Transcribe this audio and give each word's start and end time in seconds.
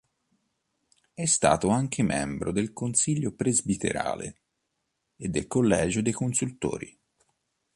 È 1.13 1.25
stato 1.25 1.67
anche 1.69 2.01
membro 2.01 2.51
del 2.51 2.73
consiglio 2.73 3.33
presbiterale 3.33 4.39
e 5.15 5.27
del 5.29 5.45
collegio 5.45 6.01
dei 6.01 6.11
consultori. 6.11 6.99